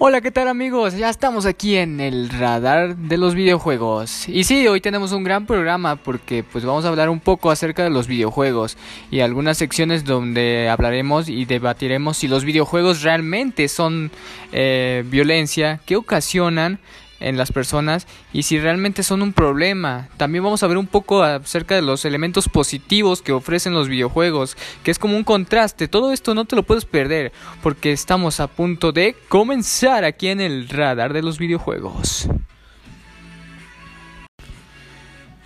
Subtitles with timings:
[0.00, 0.96] Hola, ¿qué tal amigos?
[0.96, 4.28] Ya estamos aquí en el radar de los videojuegos.
[4.28, 7.82] Y sí, hoy tenemos un gran programa porque pues vamos a hablar un poco acerca
[7.82, 8.76] de los videojuegos
[9.10, 14.12] y algunas secciones donde hablaremos y debatiremos si los videojuegos realmente son
[14.52, 16.78] eh, violencia, que ocasionan
[17.20, 20.08] en las personas y si realmente son un problema.
[20.16, 24.56] También vamos a ver un poco acerca de los elementos positivos que ofrecen los videojuegos,
[24.82, 25.88] que es como un contraste.
[25.88, 27.32] Todo esto no te lo puedes perder
[27.62, 32.28] porque estamos a punto de comenzar aquí en el radar de los videojuegos.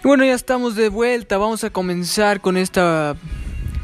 [0.02, 1.38] Bueno, ya estamos de vuelta.
[1.38, 3.14] Vamos a comenzar con esta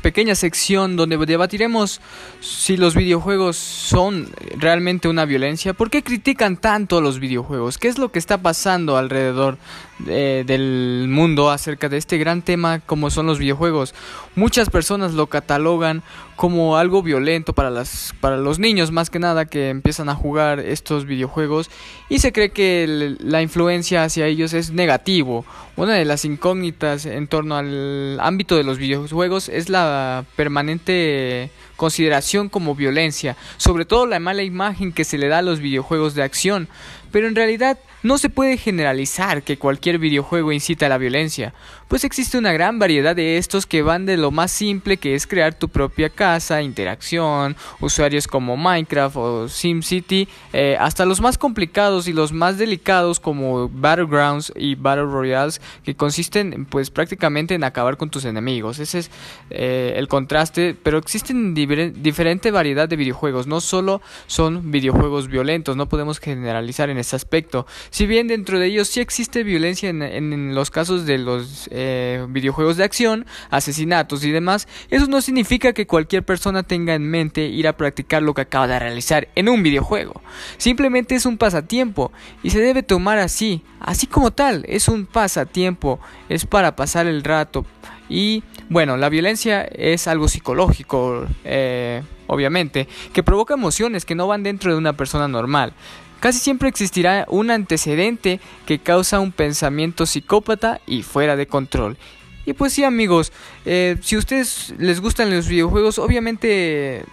[0.08, 2.00] pequeña sección donde debatiremos
[2.40, 5.74] si los videojuegos son realmente una violencia.
[5.74, 7.76] ¿Por qué critican tanto los videojuegos?
[7.76, 9.58] ¿Qué es lo que está pasando alrededor
[10.06, 13.94] eh, del mundo acerca de este gran tema como son los videojuegos.
[14.36, 16.04] Muchas personas lo catalogan
[16.36, 20.60] como algo violento para, las, para los niños más que nada que empiezan a jugar
[20.60, 21.68] estos videojuegos
[22.08, 25.44] y se cree que la influencia hacia ellos es negativo.
[25.78, 32.48] Una de las incógnitas en torno al ámbito de los videojuegos es la permanente consideración
[32.48, 36.24] como violencia, sobre todo la mala imagen que se le da a los videojuegos de
[36.24, 36.66] acción,
[37.10, 41.52] pero en realidad no se puede generalizar que cualquier videojuego incita a la violencia,
[41.88, 45.26] pues existe una gran variedad de estos que van de lo más simple que es
[45.26, 52.06] crear tu propia casa, interacción, usuarios como Minecraft o SimCity, eh, hasta los más complicados
[52.06, 57.96] y los más delicados como Battlegrounds y Battle Royales que consisten pues prácticamente en acabar
[57.96, 58.78] con tus enemigos.
[58.78, 59.10] Ese es
[59.50, 65.88] eh, el contraste, pero existen diferente variedad de videojuegos, no solo son videojuegos violentos, no
[65.88, 67.66] podemos generalizar en ese aspecto.
[67.90, 72.76] Si bien dentro de ellos sí existe violencia en, los casos de los eh, videojuegos
[72.76, 77.68] de acción, asesinatos y demás, eso no significa que cualquier persona tenga en mente ir
[77.68, 80.20] a practicar lo que acaba de realizar en un videojuego.
[80.56, 82.12] Simplemente es un pasatiempo
[82.42, 87.24] y se debe tomar así, así como tal, es un pasatiempo, es para pasar el
[87.24, 87.64] rato.
[88.08, 94.42] Y bueno, la violencia es algo psicológico, eh, obviamente, que provoca emociones que no van
[94.42, 95.74] dentro de una persona normal.
[96.20, 101.96] Casi siempre existirá un antecedente que causa un pensamiento psicópata y fuera de control.
[102.44, 103.32] Y pues sí amigos,
[103.66, 107.04] eh, si a ustedes les gustan los videojuegos, obviamente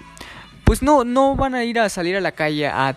[0.63, 2.95] pues no, no van a ir a salir a la calle a,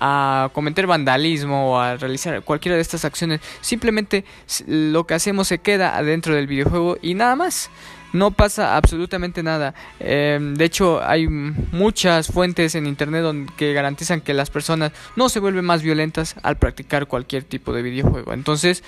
[0.00, 3.40] a cometer vandalismo o a realizar cualquiera de estas acciones.
[3.60, 4.24] Simplemente
[4.66, 7.70] lo que hacemos se queda adentro del videojuego y nada más
[8.12, 9.74] no pasa absolutamente nada.
[10.00, 13.24] Em, de hecho, hay muchas fuentes en Internet
[13.56, 17.82] que garantizan que las personas no se vuelven más violentas al practicar cualquier tipo de
[17.82, 18.32] videojuego.
[18.32, 18.82] Entonces,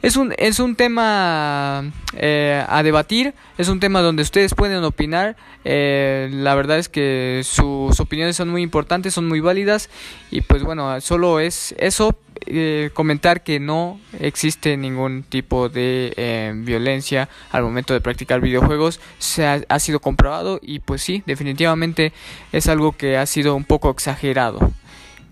[0.00, 5.36] es un, es un tema eh, a debatir, es un tema donde ustedes pueden opinar.
[5.64, 9.90] Eh, la verdad es que sus opiniones son muy importantes, son muy válidas
[10.30, 12.16] y pues bueno, solo es eso,
[12.46, 19.00] eh, comentar que no existe ningún tipo de violencia al momento de practicar videojuegos.
[19.18, 22.12] Se ha, ha sido comprobado y pues sí, definitivamente
[22.52, 24.60] es algo que ha sido un poco exagerado.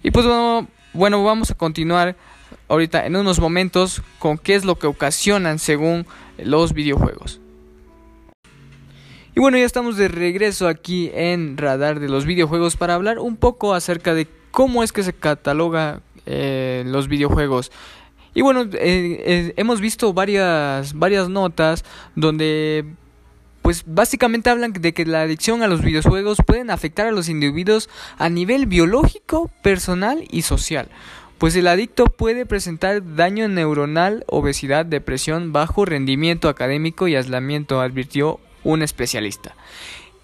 [0.03, 2.17] Y pues bueno, bueno vamos a continuar
[2.69, 6.07] ahorita en unos momentos con qué es lo que ocasionan según
[6.39, 7.41] los videojuegos.
[9.35, 13.37] Y bueno, ya estamos de regreso aquí en Radar de los videojuegos para hablar un
[13.37, 17.71] poco acerca de cómo es que se cataloga eh, los videojuegos.
[18.33, 22.87] Y bueno, eh, eh, hemos visto varias, varias notas donde
[23.61, 27.91] pues básicamente hablan de que la adicción a los videojuegos pueden afectar a los individuos
[28.17, 30.89] a nivel biológico, personal y social
[31.39, 38.41] pues el adicto puede presentar daño neuronal, obesidad, depresión, bajo rendimiento académico y aislamiento, advirtió
[38.65, 39.55] un especialista.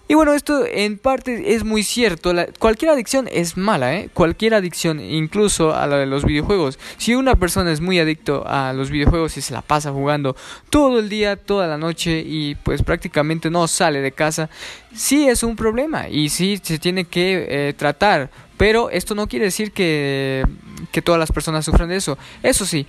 [0.05, 2.33] Y bueno, esto en parte es muy cierto.
[2.59, 4.09] cualquier adicción es mala, ¿eh?
[4.13, 6.77] Cualquier adicción, incluso a la de los videojuegos.
[6.97, 10.35] Si una persona es muy adicto a los videojuegos y se la pasa jugando
[10.69, 14.49] todo el día, toda la noche y pues prácticamente no sale de casa,
[14.93, 18.29] sí es un problema y sí se tiene que eh, tratar.
[18.57, 20.45] Pero esto no quiere decir que,
[20.91, 22.17] que todas las personas sufran de eso.
[22.41, 22.87] Eso sí,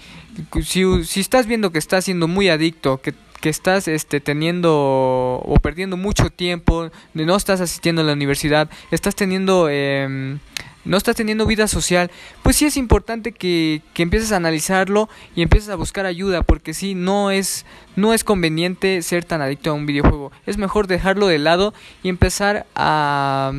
[0.62, 3.14] si, si estás viendo que estás siendo muy adicto, que
[3.44, 9.14] que estás este, teniendo o perdiendo mucho tiempo, no estás asistiendo a la universidad, estás
[9.14, 9.68] teniendo...
[9.68, 10.38] Em,
[10.86, 12.10] no estás teniendo vida social,
[12.42, 16.72] pues sí es importante que, que, empieces a analizarlo y empieces a buscar ayuda, porque
[16.72, 20.32] sí, no es, no es conveniente ser tan adicto a un videojuego.
[20.46, 23.52] Es mejor dejarlo de lado y empezar a,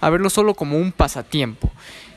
[0.00, 1.72] a verlo solo como un pasatiempo.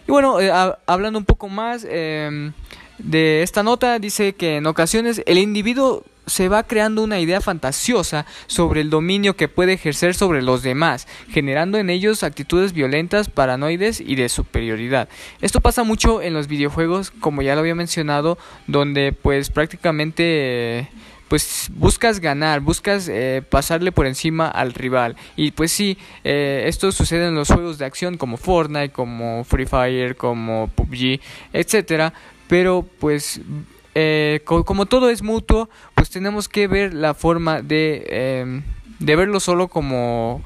[0.07, 0.51] Y bueno, eh,
[0.86, 2.54] hablando un poco más em,
[2.98, 8.25] de esta nota, dice que en ocasiones el individuo se va creando una idea fantasiosa
[8.48, 14.00] sobre el dominio que puede ejercer sobre los demás, generando en ellos actitudes violentas, paranoides
[14.00, 15.09] y de superioridad.
[15.42, 18.38] Esto pasa mucho en los videojuegos, como ya lo había mencionado,
[18.68, 20.89] donde pues prácticamente
[21.28, 25.16] pues buscas ganar, buscas eh, pasarle por encima al rival.
[25.36, 29.66] Y pues sí, eh, esto sucede en los juegos de acción como Fortnite, como Free
[29.66, 31.20] Fire, como PUBG,
[31.54, 32.14] etcétera.
[32.48, 33.42] Pero pues
[33.96, 38.64] eh, como todo es mutuo, pues tenemos que ver la forma de, em,
[39.00, 40.44] de verlo solo como,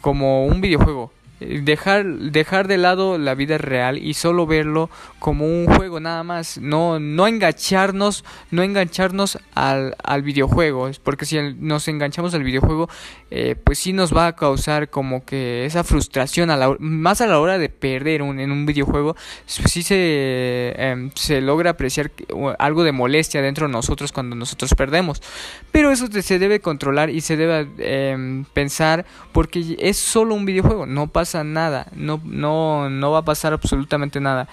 [0.00, 1.12] como un videojuego
[1.62, 6.58] dejar, dejar de lado la vida real y solo verlo como un juego nada más,
[6.58, 12.88] no, no engancharnos, no engancharnos al, al videojuego, porque si nos enganchamos al videojuego,
[13.30, 17.26] eh, pues sí nos va a causar como que esa frustración, a la, más a
[17.26, 19.16] la hora de perder un, en un videojuego,
[19.46, 22.10] sí se, em, se logra apreciar
[22.58, 25.22] algo de molestia dentro de nosotros cuando nosotros perdemos,
[25.70, 30.86] pero eso se debe controlar y se debe em, pensar porque es solo un videojuego,
[30.86, 34.48] no pasa nada, no, no, no va a pasar absolutamente nada.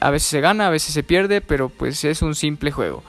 [0.00, 3.02] A veces se gana, a veces se pierde, pero pues es un simple juego.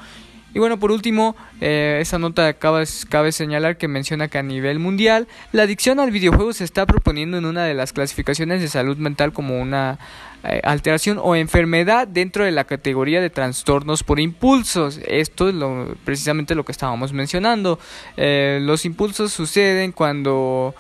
[0.56, 4.80] Y bueno, por último, eh, esa nota cabe, cabe señalar que menciona que a nivel
[4.80, 8.96] mundial la adicción al videojuego se está proponiendo en una de las clasificaciones de salud
[8.96, 10.00] mental como una
[10.46, 15.02] eh, alteración o enfermedad dentro de la categoría de trastornos por impulsos.
[15.08, 17.78] Esto es lo, precisamente lo que estábamos mencionando.
[18.16, 20.74] Eh, los impulsos suceden cuando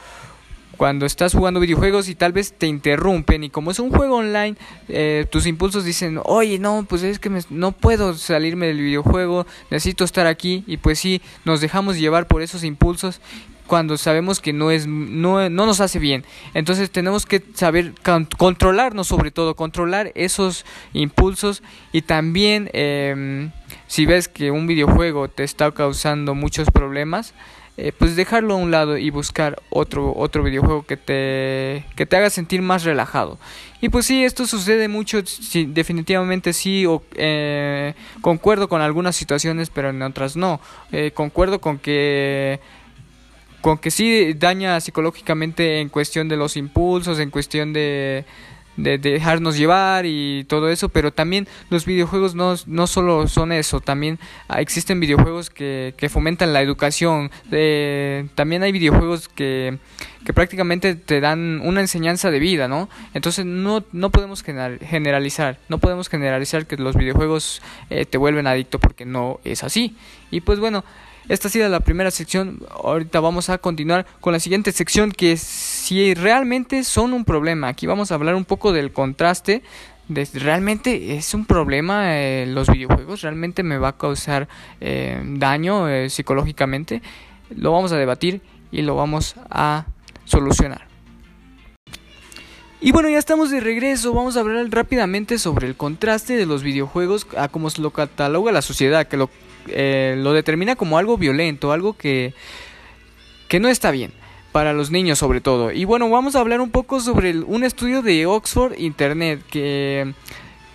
[0.77, 4.55] cuando estás jugando videojuegos y tal vez te interrumpen y como es un juego online,
[4.87, 10.03] eh, tus impulsos dicen, oye, no, pues es que no puedo salirme del videojuego, necesito
[10.03, 13.21] estar aquí y pues sí, nos dejamos llevar por esos impulsos
[13.67, 16.23] cuando sabemos que no es no, no nos hace bien.
[16.53, 17.93] Entonces tenemos que saber
[18.37, 23.49] controlarnos sobre todo controlar esos impulsos y también eh,
[23.87, 27.33] si ves que un videojuego te está causando muchos problemas
[27.77, 32.15] eh, pues dejarlo a un lado y buscar otro otro videojuego que te que te
[32.15, 33.37] haga sentir más relajado.
[33.81, 35.21] Y pues sí esto sucede mucho
[35.67, 40.61] definitivamente sí o, eh, concuerdo con algunas situaciones pero en otras no.
[40.93, 42.61] Eh, concuerdo con que
[43.59, 48.23] con que sí daña psicológicamente en cuestión de los impulsos en cuestión de
[48.77, 53.81] de dejarnos llevar y todo eso, pero también los videojuegos no, no solo son eso,
[53.81, 54.19] también
[54.57, 59.77] existen videojuegos que, que fomentan la educación, eh, también hay videojuegos que,
[60.25, 62.89] que prácticamente te dan una enseñanza de vida, ¿no?
[63.13, 68.79] Entonces no, no podemos generalizar, no podemos generalizar que los videojuegos eh, te vuelven adicto
[68.79, 69.95] porque no es así.
[70.31, 70.83] Y pues bueno,
[71.27, 72.59] esta ha sido la primera sección.
[72.69, 77.67] Ahorita vamos a continuar con la siguiente sección que si realmente son un problema.
[77.67, 79.63] Aquí vamos a hablar un poco del contraste.
[80.07, 83.21] Realmente es un problema eh, los videojuegos.
[83.21, 84.47] Realmente me va a causar
[84.79, 87.01] eh, daño eh, psicológicamente.
[87.49, 88.41] Lo vamos a debatir
[88.71, 89.85] y lo vamos a
[90.25, 90.87] solucionar.
[92.81, 94.13] Y bueno, ya estamos de regreso.
[94.13, 98.61] Vamos a hablar rápidamente sobre el contraste de los videojuegos a cómo lo cataloga la
[98.61, 99.31] sociedad, que lo
[99.67, 102.33] eh, lo determina como algo violento, algo que,
[103.47, 104.11] que no está bien
[104.55, 105.73] para los niños sobre todo.
[105.73, 110.13] Y bueno, vamos a hablar un poco sobre un estudio de Oxford Internet que,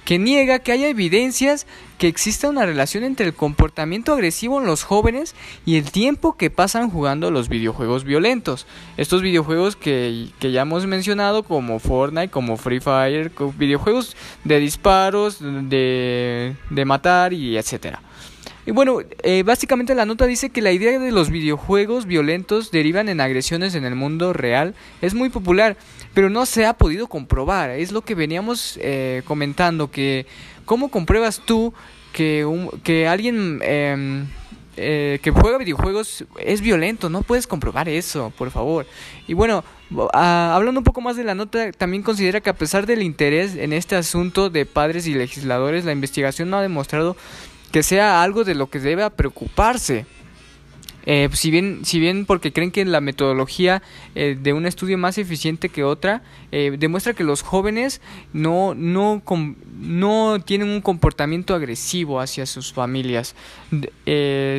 [0.05, 1.67] que niega que haya evidencias
[1.97, 5.35] que exista una relación entre el comportamiento agresivo en los jóvenes
[5.65, 8.67] y el tiempo que pasan jugando los videojuegos violentos.
[8.99, 15.39] Estos videojuegos que, que ya hemos mencionado como Fortnite, como Free Fire, videojuegos de disparos,
[15.41, 18.03] de, de matar y etcétera.
[18.71, 23.09] Y bueno, eh, básicamente la nota dice que la idea de los videojuegos violentos derivan
[23.09, 25.77] en agresiones en el mundo real es muy popular,
[26.15, 27.71] pero no se ha podido comprobar.
[27.71, 30.25] Es lo que veníamos eh, comentando, que
[30.67, 31.75] cómo compruebas tú
[32.13, 32.47] que,
[32.85, 34.29] que alguien em,
[34.77, 38.87] eh, que juega videojuegos es violento, no puedes comprobar eso, por favor.
[39.27, 39.65] Y bueno,
[40.13, 43.73] hablando un poco más de la nota, también considera que a pesar del interés en
[43.73, 47.17] este asunto de padres y legisladores, la investigación no ha demostrado
[47.71, 50.07] que sea algo de lo que deba preocuparse.
[51.07, 53.83] Eh, si bien si bien porque creen que la metodología
[54.15, 58.01] eh, de un estudio más eficiente que otra eh, demuestra que los jóvenes
[58.33, 59.23] no no
[59.81, 63.35] no tienen un comportamiento agresivo hacia sus familias.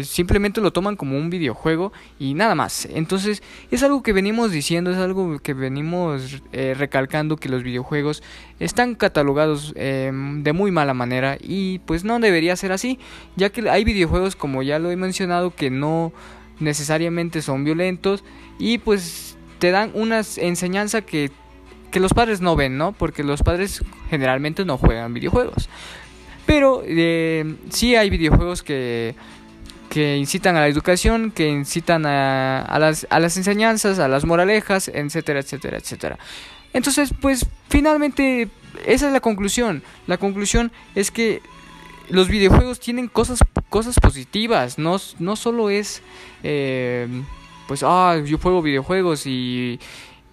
[0.04, 2.88] Simplemente lo toman como un videojuego y nada más.
[2.92, 8.24] Entonces es algo que venimos diciendo es algo que venimos recalcando que los videojuegos
[8.60, 13.00] están catalogados de muy mala manera y pues no debería ser así
[13.36, 16.14] ya que hay videojuegos como ya lo he mencionado que no
[16.62, 18.24] necesariamente son violentos
[18.60, 21.32] y pues te dan una enseñanza que,
[21.92, 22.94] que los padres no ven, ¿no?
[22.94, 25.70] Porque los padres generalmente no juegan videojuegos.
[26.46, 29.16] Pero eh, sí hay videojuegos que,
[29.90, 34.26] que incitan a la educación, que incitan a, a, las, a las enseñanzas, a las
[34.26, 36.18] moralejas, etcétera, etcétera, etcétera.
[36.74, 38.50] Entonces, pues finalmente
[38.86, 39.84] esa es la conclusión.
[40.08, 41.42] La conclusión es que
[42.12, 43.40] los videojuegos tienen cosas,
[43.70, 46.02] cosas positivas, no, no solo es,
[46.44, 47.08] eh,
[47.68, 49.80] pues, ah, yo juego videojuegos y,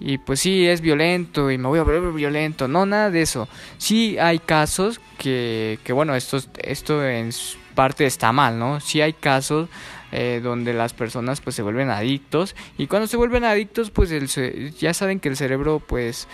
[0.00, 3.49] y pues sí, es violento y me voy a volver violento, no, nada de eso.
[3.78, 7.30] Sí hay casos que, que bueno, esto, esto en
[7.75, 8.80] parte está mal, ¿no?
[8.80, 9.68] Sí hay casos
[10.11, 14.28] eh, donde las personas pues se vuelven adictos y cuando se vuelven adictos pues el,
[14.73, 16.28] ya saben que el cerebro pues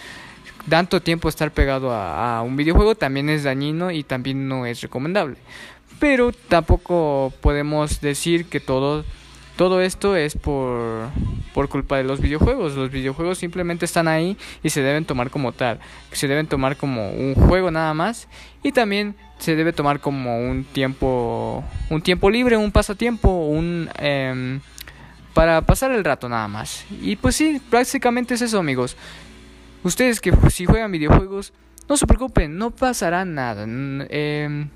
[0.68, 5.36] tanto tiempo estar pegado a, un videojuego también es dañino y también no es recomendable.
[5.98, 9.04] Pero tampoco podemos decir que todo,
[9.56, 11.08] todo esto es por,
[11.54, 12.74] por culpa de los videojuegos.
[12.74, 15.78] Los videojuegos simplemente están ahí y se deben tomar como tal.
[16.12, 18.28] Se deben tomar como un juego nada más.
[18.62, 23.88] Y también se debe tomar como un tiempo, un tiempo libre, un pasatiempo, un...
[23.98, 24.60] Em,
[25.34, 26.84] para pasar el rato nada más.
[27.02, 28.96] Y pues sí, prácticamente es eso amigos.
[29.84, 31.52] Ustedes que si juegan videojuegos,
[31.88, 33.66] no se preocupen, no pasará nada.
[33.68, 34.66] Eh,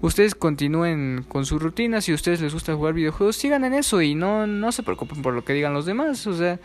[0.00, 4.00] ustedes continúen con su rutina, si a ustedes les gusta jugar videojuegos, sigan en eso
[4.00, 6.24] y no, no se preocupen por lo que digan los demás.
[6.28, 6.60] O sea,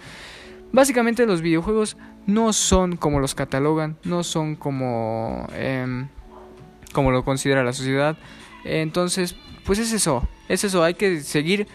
[0.71, 6.05] básicamente los videojuegos no son como los catalogan, no son como, eh,
[6.93, 8.15] como lo considera la sociedad.
[8.63, 9.35] Entonces,
[9.65, 11.67] pues es eso, es eso, hay que seguir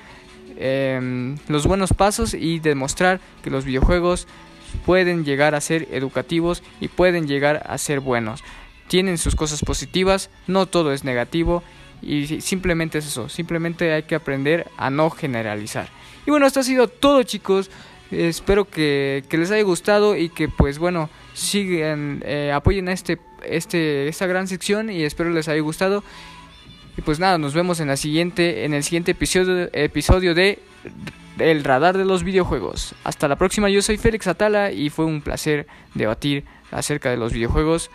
[0.57, 4.29] eh, los buenos pasos y demostrar que los videojuegos
[4.73, 8.43] pueden llegar a ser educativos y pueden llegar a ser buenos.
[8.89, 11.63] Tienen sus cosas positivas, no todo es negativo
[12.03, 15.89] y simplemente es eso, simplemente hay que aprender a no generalizar.
[16.27, 17.71] Y bueno, esto ha sido todo chicos,
[18.11, 24.09] espero que, les haya gustado y que pues bueno, sigan, eh, apoyen a este, este,
[24.09, 26.05] esta gran sección y espero les haya gustado.
[26.97, 30.59] Y pues nada, nos vemos en la siguiente, en el siguiente episodio, episodio de
[31.39, 32.95] el radar de los videojuegos.
[33.05, 37.33] Hasta la próxima, yo soy Félix Atala y fue un placer debatir acerca de los
[37.33, 37.91] videojuegos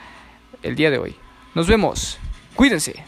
[0.64, 1.16] el día de hoy.
[1.56, 2.20] Nos vemos,
[2.56, 3.04] cuídense.